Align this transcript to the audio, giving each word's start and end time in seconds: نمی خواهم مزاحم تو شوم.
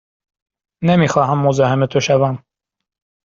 نمی 0.81 1.07
خواهم 1.07 1.37
مزاحم 1.47 1.85
تو 1.85 1.99
شوم. 1.99 2.43